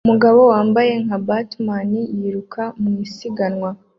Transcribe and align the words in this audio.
Umugabo 0.07 0.39
wambaye 0.53 0.91
nka 1.03 1.17
Batman 1.27 1.89
yiruka 2.19 2.61
mu 2.81 2.89
isiganwa 3.05 3.69